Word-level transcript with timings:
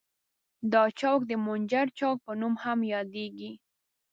دا 0.71 0.83
چوک 0.99 1.19
د 1.27 1.31
منجر 1.45 1.87
چوک 1.99 2.17
په 2.25 2.31
نوم 2.41 2.53
هم 2.63 2.79
یادیږي. 2.93 3.51